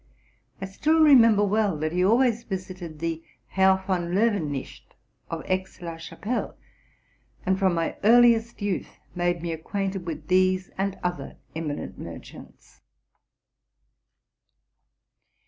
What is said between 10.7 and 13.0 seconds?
and other eminent merchants.